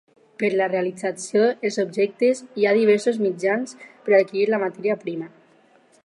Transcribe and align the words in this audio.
Per 0.43 0.47
la 0.59 0.67
realització 0.69 1.43
els 1.69 1.75
objectes 1.83 2.41
hi 2.61 2.65
ha 2.65 2.73
diversos 2.79 3.19
mitjans 3.25 3.77
per 4.07 4.15
adquirir 4.21 4.47
la 4.55 4.61
matèria 4.65 4.97
primera. 5.03 5.29